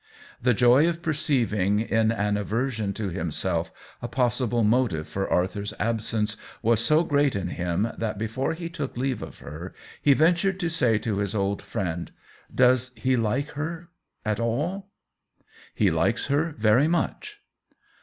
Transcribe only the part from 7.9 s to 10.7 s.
that before he took leave of her he ventured to